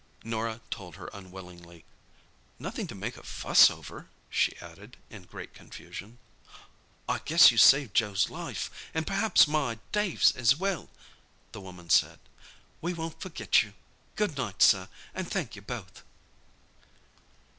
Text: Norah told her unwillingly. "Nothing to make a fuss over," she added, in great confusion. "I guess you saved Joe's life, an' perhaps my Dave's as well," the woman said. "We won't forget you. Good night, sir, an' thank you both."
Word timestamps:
Norah 0.23 0.61
told 0.71 0.95
her 0.95 1.11
unwillingly. 1.13 1.85
"Nothing 2.57 2.87
to 2.87 2.95
make 2.95 3.17
a 3.17 3.21
fuss 3.21 3.69
over," 3.69 4.09
she 4.31 4.57
added, 4.57 4.97
in 5.11 5.25
great 5.25 5.53
confusion. 5.53 6.17
"I 7.07 7.19
guess 7.23 7.51
you 7.51 7.59
saved 7.59 7.93
Joe's 7.93 8.27
life, 8.27 8.71
an' 8.95 9.05
perhaps 9.05 9.47
my 9.47 9.77
Dave's 9.91 10.31
as 10.35 10.55
well," 10.55 10.89
the 11.51 11.61
woman 11.61 11.91
said. 11.91 12.17
"We 12.81 12.93
won't 12.95 13.21
forget 13.21 13.61
you. 13.61 13.73
Good 14.15 14.37
night, 14.37 14.63
sir, 14.63 14.89
an' 15.13 15.25
thank 15.25 15.55
you 15.55 15.61
both." 15.61 16.01